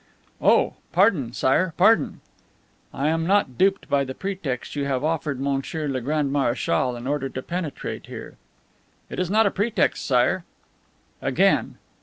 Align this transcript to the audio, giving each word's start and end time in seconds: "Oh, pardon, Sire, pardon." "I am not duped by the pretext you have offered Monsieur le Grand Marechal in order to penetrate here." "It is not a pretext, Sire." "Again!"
"Oh, 0.41 0.77
pardon, 0.91 1.31
Sire, 1.31 1.75
pardon." 1.77 2.21
"I 2.91 3.09
am 3.09 3.27
not 3.27 3.55
duped 3.59 3.87
by 3.87 4.03
the 4.03 4.15
pretext 4.15 4.75
you 4.75 4.85
have 4.85 5.03
offered 5.03 5.39
Monsieur 5.39 5.87
le 5.87 6.01
Grand 6.01 6.31
Marechal 6.33 6.95
in 6.95 7.05
order 7.05 7.29
to 7.29 7.41
penetrate 7.43 8.07
here." 8.07 8.35
"It 9.11 9.19
is 9.19 9.29
not 9.29 9.45
a 9.45 9.51
pretext, 9.51 10.03
Sire." 10.03 10.43
"Again!" 11.21 11.75